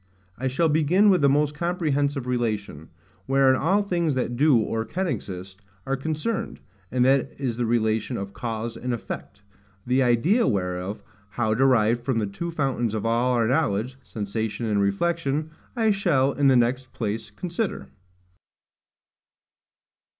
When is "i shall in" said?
15.75-16.47